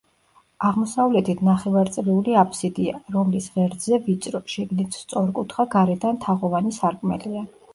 აღმოსავლეთით 0.67 1.41
ნახევარწრიული 1.49 2.37
აბსიდია, 2.43 3.01
რომლის 3.17 3.51
ღერძზე 3.59 4.01
ვიწრო, 4.09 4.41
შიგნით 4.55 4.99
სწორკუთხა, 5.03 5.67
გარედან 5.77 6.19
თაღოვანი 6.25 6.75
სარკმელია. 6.81 7.47